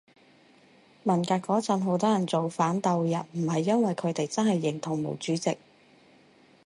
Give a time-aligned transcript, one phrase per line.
[1.03, 5.59] 文革嗰陣好多人造反鬥人唔係因爲佢哋真係認同毛主席